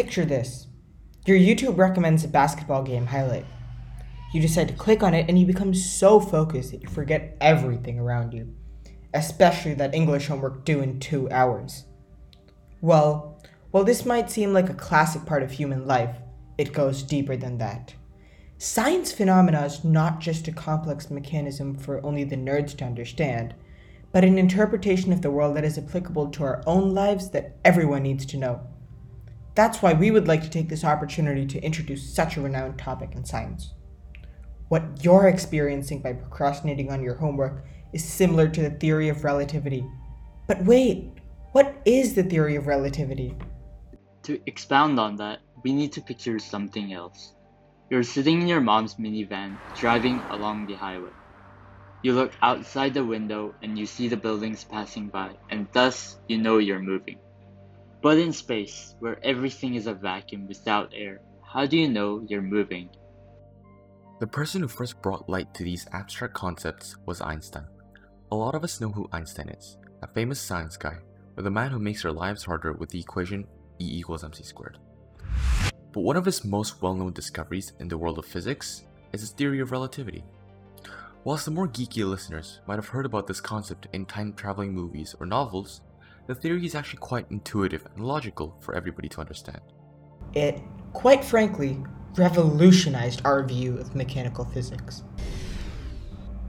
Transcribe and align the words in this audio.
Picture 0.00 0.24
this 0.24 0.66
your 1.26 1.36
YouTube 1.36 1.76
recommends 1.76 2.24
a 2.24 2.28
basketball 2.28 2.82
game 2.82 3.04
highlight. 3.04 3.44
You 4.32 4.40
decide 4.40 4.68
to 4.68 4.74
click 4.74 5.02
on 5.02 5.12
it 5.12 5.26
and 5.28 5.38
you 5.38 5.44
become 5.44 5.74
so 5.74 6.18
focused 6.18 6.70
that 6.70 6.80
you 6.82 6.88
forget 6.88 7.36
everything 7.38 7.98
around 7.98 8.32
you, 8.32 8.50
especially 9.12 9.74
that 9.74 9.94
English 9.94 10.28
homework 10.28 10.64
due 10.64 10.80
in 10.80 11.00
two 11.00 11.30
hours. 11.30 11.84
Well, 12.80 13.42
while 13.72 13.84
this 13.84 14.06
might 14.06 14.30
seem 14.30 14.54
like 14.54 14.70
a 14.70 14.74
classic 14.74 15.26
part 15.26 15.42
of 15.42 15.50
human 15.50 15.86
life, 15.86 16.16
it 16.56 16.72
goes 16.72 17.02
deeper 17.02 17.36
than 17.36 17.58
that. 17.58 17.92
Science 18.56 19.12
phenomena 19.12 19.66
is 19.66 19.84
not 19.84 20.18
just 20.18 20.48
a 20.48 20.52
complex 20.52 21.10
mechanism 21.10 21.74
for 21.74 22.02
only 22.06 22.24
the 22.24 22.36
nerds 22.36 22.74
to 22.78 22.86
understand, 22.86 23.52
but 24.12 24.24
an 24.24 24.38
interpretation 24.38 25.12
of 25.12 25.20
the 25.20 25.30
world 25.30 25.54
that 25.58 25.64
is 25.64 25.76
applicable 25.76 26.30
to 26.30 26.42
our 26.42 26.62
own 26.66 26.94
lives 26.94 27.28
that 27.32 27.58
everyone 27.66 28.02
needs 28.02 28.24
to 28.24 28.38
know. 28.38 28.66
That's 29.60 29.82
why 29.82 29.92
we 29.92 30.10
would 30.10 30.26
like 30.26 30.42
to 30.44 30.48
take 30.48 30.70
this 30.70 30.84
opportunity 30.84 31.44
to 31.44 31.62
introduce 31.62 32.14
such 32.14 32.38
a 32.38 32.40
renowned 32.40 32.78
topic 32.78 33.10
in 33.14 33.26
science. 33.26 33.74
What 34.70 35.04
you're 35.04 35.28
experiencing 35.28 36.00
by 36.00 36.14
procrastinating 36.14 36.90
on 36.90 37.02
your 37.02 37.16
homework 37.16 37.66
is 37.92 38.02
similar 38.02 38.48
to 38.48 38.62
the 38.62 38.70
theory 38.70 39.10
of 39.10 39.22
relativity. 39.22 39.84
But 40.48 40.64
wait, 40.64 41.12
what 41.52 41.76
is 41.84 42.14
the 42.14 42.22
theory 42.22 42.56
of 42.56 42.68
relativity? 42.68 43.36
To 44.22 44.40
expound 44.46 44.98
on 44.98 45.16
that, 45.16 45.40
we 45.62 45.74
need 45.74 45.92
to 45.92 46.00
picture 46.00 46.38
something 46.38 46.94
else. 46.94 47.34
You're 47.90 48.02
sitting 48.02 48.40
in 48.40 48.48
your 48.48 48.62
mom's 48.62 48.94
minivan, 48.94 49.58
driving 49.76 50.22
along 50.30 50.68
the 50.68 50.74
highway. 50.76 51.12
You 52.00 52.14
look 52.14 52.32
outside 52.40 52.94
the 52.94 53.04
window 53.04 53.54
and 53.60 53.78
you 53.78 53.84
see 53.84 54.08
the 54.08 54.16
buildings 54.16 54.64
passing 54.64 55.08
by, 55.08 55.32
and 55.50 55.68
thus 55.74 56.18
you 56.28 56.38
know 56.38 56.56
you're 56.56 56.80
moving. 56.80 57.18
But 58.02 58.18
in 58.18 58.32
space, 58.32 58.94
where 59.00 59.18
everything 59.24 59.74
is 59.74 59.86
a 59.86 59.92
vacuum 59.92 60.48
without 60.48 60.92
air, 60.94 61.20
how 61.42 61.66
do 61.66 61.76
you 61.76 61.88
know 61.88 62.24
you're 62.26 62.40
moving? 62.40 62.88
The 64.20 64.26
person 64.26 64.62
who 64.62 64.68
first 64.68 65.02
brought 65.02 65.28
light 65.28 65.52
to 65.54 65.64
these 65.64 65.86
abstract 65.92 66.34
concepts 66.34 66.96
was 67.06 67.20
Einstein. 67.20 67.66
A 68.32 68.36
lot 68.36 68.54
of 68.54 68.64
us 68.64 68.80
know 68.80 68.90
who 68.90 69.08
Einstein 69.12 69.50
is, 69.50 69.76
a 70.02 70.06
famous 70.06 70.40
science 70.40 70.76
guy, 70.76 70.96
or 71.36 71.42
the 71.42 71.50
man 71.50 71.70
who 71.70 71.78
makes 71.78 72.04
our 72.04 72.12
lives 72.12 72.44
harder 72.44 72.72
with 72.72 72.88
the 72.90 73.00
equation 73.00 73.46
E 73.78 73.98
equals 73.98 74.24
mc 74.24 74.44
squared. 74.44 74.78
But 75.92 76.02
one 76.02 76.16
of 76.16 76.24
his 76.24 76.44
most 76.44 76.80
well 76.80 76.94
known 76.94 77.12
discoveries 77.12 77.72
in 77.80 77.88
the 77.88 77.98
world 77.98 78.18
of 78.18 78.26
physics 78.26 78.84
is 79.12 79.22
his 79.22 79.30
theory 79.30 79.60
of 79.60 79.72
relativity. 79.72 80.24
Whilst 81.24 81.44
the 81.44 81.50
more 81.50 81.68
geeky 81.68 82.08
listeners 82.08 82.60
might 82.66 82.76
have 82.76 82.88
heard 82.88 83.04
about 83.06 83.26
this 83.26 83.40
concept 83.40 83.88
in 83.92 84.06
time 84.06 84.32
traveling 84.32 84.72
movies 84.72 85.14
or 85.18 85.26
novels, 85.26 85.80
the 86.30 86.34
theory 86.36 86.64
is 86.64 86.76
actually 86.76 87.00
quite 87.00 87.28
intuitive 87.32 87.84
and 87.92 88.04
logical 88.04 88.56
for 88.60 88.76
everybody 88.76 89.08
to 89.08 89.20
understand. 89.20 89.60
It, 90.32 90.62
quite 90.92 91.24
frankly, 91.24 91.82
revolutionized 92.16 93.20
our 93.24 93.42
view 93.42 93.76
of 93.78 93.96
mechanical 93.96 94.44
physics. 94.44 95.02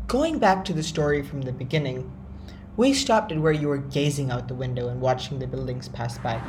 Going 0.05 0.37
back 0.37 0.63
to 0.65 0.73
the 0.73 0.83
story 0.83 1.23
from 1.23 1.41
the 1.41 1.51
beginning, 1.51 2.15
we 2.77 2.93
stopped 2.93 3.31
at 3.31 3.39
where 3.39 3.51
you 3.51 3.69
were 3.69 3.79
gazing 3.79 4.29
out 4.29 4.47
the 4.47 4.53
window 4.53 4.89
and 4.89 5.01
watching 5.01 5.39
the 5.39 5.47
buildings 5.47 5.89
pass 5.89 6.15
by. 6.19 6.39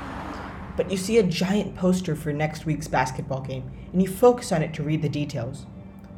But 0.77 0.91
you 0.91 0.99
see 0.99 1.17
a 1.17 1.23
giant 1.23 1.75
poster 1.75 2.15
for 2.15 2.35
next 2.35 2.67
week's 2.67 2.87
basketball 2.87 3.41
game, 3.41 3.73
and 3.95 4.03
you 4.03 4.09
focus 4.09 4.53
on 4.53 4.63
it 4.63 4.75
to 4.75 4.83
read 4.83 5.01
the 5.01 5.09
details. 5.09 5.65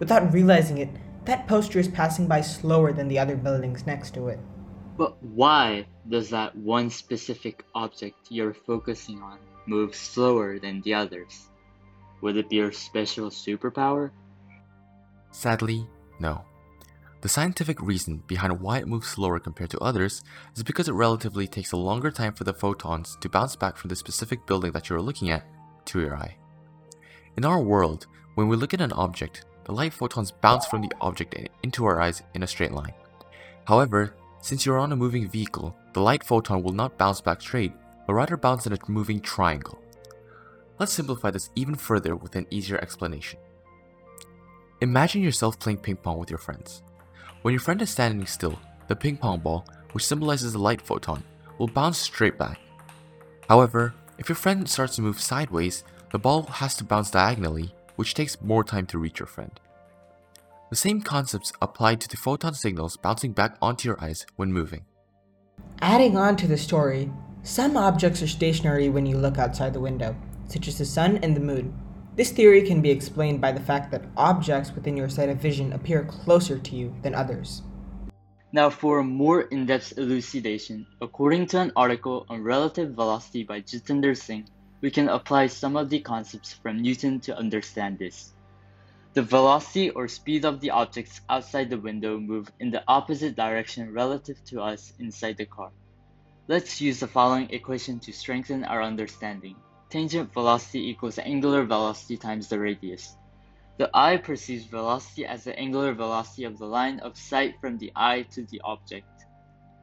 Without 0.01 0.33
realizing 0.33 0.79
it, 0.79 0.91
that 1.27 1.47
poster 1.47 1.79
is 1.79 1.87
passing 1.87 2.27
by 2.27 2.41
slower 2.41 2.93
than 2.93 3.07
the 3.07 3.21
other 3.21 3.37
buildings 3.37 3.87
next 3.87 4.15
to 4.15 4.27
it. 4.27 4.41
But 4.97 5.23
why 5.23 5.87
does 6.09 6.31
that 6.31 6.57
one 6.57 6.91
specific 6.91 7.65
object 7.75 8.17
you're 8.29 8.55
focusing 8.55 9.23
on 9.23 9.39
move 9.67 9.95
slower 9.95 10.59
than 10.59 10.81
the 10.83 10.95
others? 10.95 11.49
Would 12.21 12.37
it 12.37 12.49
be 12.49 12.57
your 12.57 12.73
special 12.73 13.31
superpower? 13.31 14.11
Sadly, 15.31 15.87
no. 16.21 16.45
The 17.23 17.29
scientific 17.29 17.81
reason 17.81 18.23
behind 18.27 18.61
why 18.61 18.79
it 18.79 18.89
moves 18.89 19.09
slower 19.09 19.39
compared 19.39 19.71
to 19.71 19.79
others 19.79 20.23
is 20.55 20.63
because 20.63 20.89
it 20.89 20.93
relatively 20.93 21.47
takes 21.47 21.73
a 21.73 21.77
longer 21.77 22.11
time 22.11 22.35
for 22.35 22.45
the 22.45 22.53
photons 22.53 23.17
to 23.21 23.31
bounce 23.31 23.57
back 23.57 23.79
from 23.79 23.89
the 23.89 23.97
specific 23.97 24.47
building 24.47 24.73
that 24.73 24.91
you're 24.91 25.01
looking 25.01 25.31
at 25.31 25.47
to 25.87 26.01
your 26.01 26.17
eye. 26.17 26.37
In 27.37 27.45
our 27.45 27.61
world, 27.61 28.07
when 28.35 28.49
we 28.49 28.57
look 28.57 28.75
at 28.75 28.83
an 28.83 28.93
object, 28.93 29.47
the 29.65 29.73
light 29.73 29.95
photons 29.95 30.31
bounce 30.31 30.67
from 30.67 30.83
the 30.83 30.93
object 31.01 31.35
into 31.63 31.87
our 31.87 32.01
eyes 32.01 32.23
in 32.35 32.43
a 32.43 32.47
straight 32.47 32.73
line. 32.73 32.93
However, 33.67 34.15
since 34.41 34.67
you're 34.67 34.79
on 34.79 34.93
a 34.93 34.97
moving 34.97 35.27
vehicle, 35.27 35.75
the 35.95 36.01
light 36.01 36.25
photon 36.25 36.63
will 36.63 36.73
not 36.73 36.99
bounce 36.99 37.21
back 37.21 37.41
straight, 37.41 37.73
but 38.07 38.15
rather 38.15 38.37
bounce 38.37 38.67
in 38.67 38.73
a 38.73 38.79
moving 38.89 39.21
triangle. 39.21 39.81
Let's 40.79 40.93
simplify 40.93 41.31
this 41.31 41.51
even 41.55 41.77
further 41.77 42.17
with 42.17 42.35
an 42.35 42.47
easier 42.51 42.79
explanation. 42.79 43.39
Imagine 44.81 45.23
yourself 45.23 45.59
playing 45.59 45.79
ping 45.79 45.97
pong 45.97 46.19
with 46.19 46.31
your 46.31 46.39
friends. 46.39 46.83
When 47.43 47.53
your 47.53 47.61
friend 47.61 47.81
is 47.81 47.91
standing 47.91 48.27
still, 48.27 48.59
the 48.89 48.97
ping 48.97 49.17
pong 49.17 49.39
ball, 49.39 49.65
which 49.93 50.05
symbolizes 50.05 50.53
the 50.53 50.59
light 50.59 50.83
photon, 50.83 51.23
will 51.59 51.69
bounce 51.69 51.99
straight 51.99 52.37
back. 52.37 52.59
However, 53.49 53.95
if 54.19 54.29
your 54.29 54.37
friend 54.37 54.69
starts 54.69 54.97
to 54.97 55.03
move 55.03 55.21
sideways, 55.21 55.85
the 56.11 56.19
ball 56.19 56.43
has 56.43 56.77
to 56.77 56.85
bounce 56.85 57.11
diagonally, 57.11 57.73
which 57.95 58.15
takes 58.15 58.41
more 58.41 58.65
time 58.65 58.87
to 58.87 58.99
reach 58.99 59.21
your 59.21 59.27
friend. 59.27 59.61
The 60.71 60.77
same 60.77 61.03
concepts 61.03 61.53
apply 61.63 61.97
to 61.97 62.09
the 62.09 62.17
photon 62.17 62.55
signals 62.55 62.97
bouncing 62.97 63.33
back 63.33 63.57
onto 63.63 63.89
your 63.89 64.03
eyes 64.03 64.27
when 64.35 64.53
moving. 64.53 64.85
Adding 65.87 66.17
on 66.17 66.35
to 66.37 66.47
the 66.47 66.57
story, 66.57 67.11
some 67.43 67.77
objects 67.77 68.23
are 68.23 68.27
stationary 68.27 68.89
when 68.89 69.05
you 69.05 69.19
look 69.19 69.37
outside 69.37 69.75
the 69.75 69.85
window, 69.85 70.17
such 70.49 70.67
as 70.67 70.79
the 70.79 70.85
sun 70.87 71.19
and 71.19 71.37
the 71.37 71.41
moon. 71.41 71.79
This 72.17 72.33
theory 72.33 72.63
can 72.63 72.81
be 72.81 72.89
explained 72.89 73.43
by 73.43 73.53
the 73.53 73.61
fact 73.61 73.91
that 73.91 74.07
objects 74.17 74.75
within 74.75 74.97
your 74.97 75.11
sight 75.11 75.29
of 75.29 75.43
vision 75.43 75.75
appear 75.75 76.05
closer 76.05 76.59
to 76.59 76.75
you 76.75 76.95
than 77.03 77.15
others. 77.15 77.61
Now, 78.51 78.71
for 78.71 79.01
a 79.01 79.05
more 79.05 79.43
in 79.43 79.67
depth 79.67 79.99
elucidation, 79.99 80.87
according 81.03 81.49
to 81.49 81.61
an 81.61 81.73
article 81.77 82.25
on 82.31 82.43
relative 82.43 82.95
velocity 82.95 83.45
by 83.45 83.61
Jitendra 83.61 84.17
Singh, 84.17 84.49
we 84.81 84.91
can 84.91 85.11
apply 85.11 85.49
some 85.49 85.77
of 85.77 85.91
the 85.91 86.01
concepts 86.01 86.55
from 86.55 86.81
Newton 86.81 87.21
to 87.21 87.37
understand 87.37 87.99
this. 87.99 88.33
The 89.15 89.23
velocity 89.23 89.91
or 89.91 90.09
speed 90.09 90.45
of 90.45 90.59
the 90.59 90.71
objects 90.71 91.21
outside 91.31 91.71
the 91.71 91.79
window 91.79 92.19
move 92.19 92.51
in 92.59 92.73
the 92.73 92.83
opposite 92.89 93.37
direction 93.37 93.93
relative 93.93 94.45
to 94.47 94.61
us 94.61 94.93
inside 94.99 95.37
the 95.37 95.47
car. 95.47 95.71
Let's 96.49 96.81
use 96.81 96.99
the 96.99 97.07
following 97.07 97.49
equation 97.51 98.01
to 98.01 98.13
strengthen 98.13 98.65
our 98.65 98.83
understanding. 98.83 99.55
Tangent 99.89 100.33
velocity 100.33 100.91
equals 100.91 101.21
angular 101.21 101.63
velocity 101.63 102.17
times 102.17 102.49
the 102.49 102.59
radius. 102.59 103.17
The 103.77 103.89
eye 103.95 104.17
perceives 104.17 104.65
velocity 104.65 105.25
as 105.25 105.45
the 105.45 105.57
angular 105.57 105.95
velocity 105.95 106.43
of 106.43 106.59
the 106.59 106.67
line 106.67 106.99
of 106.99 107.17
sight 107.17 107.55
from 107.61 107.79
the 107.79 107.93
eye 107.95 108.23
to 108.33 108.43
the 108.43 108.61
object. 108.65 109.27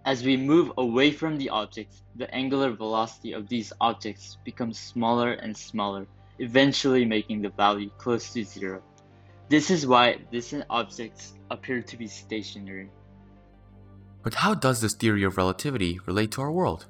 As 0.04 0.26
we 0.26 0.36
move 0.36 0.74
away 0.78 1.12
from 1.12 1.38
the 1.38 1.52
object, 1.52 2.02
the 2.18 2.30
angular 2.36 2.72
velocity 2.72 3.32
of 3.32 3.48
these 3.48 3.72
objects 3.80 4.38
becomes 4.44 4.78
smaller 4.78 5.32
and 5.32 5.56
smaller, 5.56 6.06
eventually 6.40 7.06
making 7.06 7.42
the 7.42 7.50
value 7.50 7.90
close 7.98 8.34
to 8.34 8.44
zero. 8.44 8.84
This 9.52 9.70
is 9.70 9.86
why 9.86 10.16
distant 10.32 10.64
objects 10.70 11.34
appear 11.50 11.82
to 11.82 11.98
be 11.98 12.08
stationary. 12.08 12.90
But 14.24 14.34
how 14.34 14.54
does 14.54 14.80
this 14.80 14.96
theory 14.96 15.24
of 15.24 15.36
relativity 15.36 16.00
relate 16.06 16.32
to 16.32 16.42
our 16.42 16.54
world? 16.54 16.86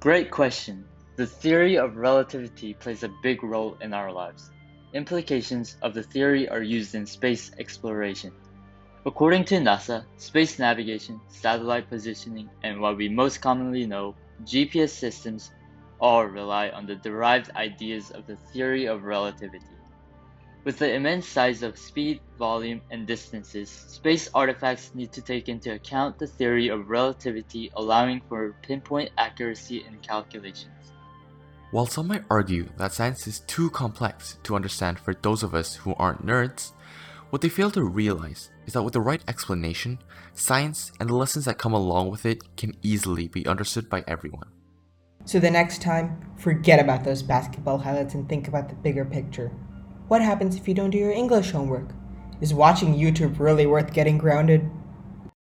Great 0.00 0.30
question. 0.30 0.86
The 1.16 1.26
theory 1.26 1.76
of 1.76 1.98
relativity 1.98 2.72
plays 2.72 3.02
a 3.02 3.12
big 3.22 3.42
role 3.44 3.76
in 3.82 3.92
our 3.92 4.10
lives. 4.10 4.50
Implications 4.94 5.76
of 5.82 5.92
the 5.92 6.02
theory 6.02 6.48
are 6.48 6.62
used 6.62 6.94
in 6.94 7.04
space 7.04 7.50
exploration. 7.58 8.32
According 9.04 9.44
to 9.52 9.56
NASA, 9.56 10.06
space 10.16 10.58
navigation, 10.58 11.20
satellite 11.28 11.90
positioning, 11.90 12.48
and 12.62 12.80
what 12.80 12.96
we 12.96 13.10
most 13.10 13.42
commonly 13.42 13.84
know, 13.84 14.14
GPS 14.44 14.88
systems, 14.88 15.50
all 16.00 16.24
rely 16.24 16.70
on 16.70 16.86
the 16.86 16.96
derived 16.96 17.50
ideas 17.56 18.10
of 18.10 18.26
the 18.26 18.36
theory 18.54 18.86
of 18.86 19.04
relativity. 19.04 19.66
With 20.64 20.78
the 20.78 20.94
immense 20.94 21.28
size 21.28 21.62
of 21.62 21.76
speed, 21.76 22.20
volume, 22.38 22.80
and 22.90 23.06
distances, 23.06 23.68
space 23.68 24.30
artifacts 24.34 24.92
need 24.94 25.12
to 25.12 25.20
take 25.20 25.50
into 25.50 25.74
account 25.74 26.18
the 26.18 26.26
theory 26.26 26.68
of 26.68 26.88
relativity 26.88 27.70
allowing 27.76 28.22
for 28.30 28.56
pinpoint 28.62 29.10
accuracy 29.18 29.84
in 29.86 29.98
calculations. 29.98 30.92
While 31.70 31.84
some 31.84 32.06
might 32.06 32.24
argue 32.30 32.70
that 32.78 32.94
science 32.94 33.26
is 33.26 33.40
too 33.40 33.68
complex 33.70 34.38
to 34.44 34.56
understand 34.56 34.98
for 34.98 35.12
those 35.12 35.42
of 35.42 35.54
us 35.54 35.74
who 35.74 35.94
aren't 35.96 36.24
nerds, 36.24 36.72
what 37.28 37.42
they 37.42 37.50
fail 37.50 37.70
to 37.72 37.84
realize 37.84 38.48
is 38.64 38.72
that 38.72 38.84
with 38.84 38.94
the 38.94 39.02
right 39.02 39.22
explanation, 39.28 39.98
science 40.32 40.92
and 40.98 41.10
the 41.10 41.14
lessons 41.14 41.44
that 41.44 41.58
come 41.58 41.74
along 41.74 42.10
with 42.10 42.24
it 42.24 42.56
can 42.56 42.74
easily 42.80 43.28
be 43.28 43.46
understood 43.46 43.90
by 43.90 44.02
everyone. 44.08 44.48
So 45.26 45.40
the 45.40 45.50
next 45.50 45.82
time, 45.82 46.20
forget 46.36 46.80
about 46.80 47.04
those 47.04 47.22
basketball 47.22 47.78
highlights 47.78 48.14
and 48.14 48.26
think 48.28 48.46
about 48.48 48.68
the 48.70 48.76
bigger 48.76 49.04
picture. 49.04 49.50
What 50.06 50.20
happens 50.20 50.54
if 50.54 50.68
you 50.68 50.74
don't 50.74 50.90
do 50.90 50.98
your 50.98 51.12
English 51.12 51.52
homework? 51.52 51.88
Is 52.42 52.52
watching 52.52 52.94
YouTube 52.94 53.38
really 53.38 53.64
worth 53.64 53.94
getting 53.94 54.18
grounded? 54.18 54.70